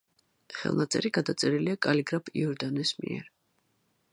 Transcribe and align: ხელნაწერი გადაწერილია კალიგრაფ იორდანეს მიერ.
ხელნაწერი 0.59 1.11
გადაწერილია 1.17 1.79
კალიგრაფ 1.87 2.33
იორდანეს 2.45 2.95
მიერ. 3.03 3.29